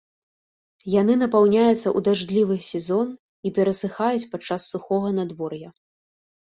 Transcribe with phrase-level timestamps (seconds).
[0.93, 3.07] Яны напаўняюцца ў дажджлівы сезон
[3.49, 5.69] і перасыхаюць падчас сухога надвор'я.